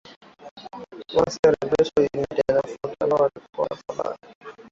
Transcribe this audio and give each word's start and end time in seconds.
waasi 1.15 1.37
wa 1.45 1.51
Revolutionary 1.55 2.09
United 2.15 2.45
Front 2.79 3.01
ambao 3.01 3.19
walikuwa 3.19 3.67
wanapambana 3.69 4.17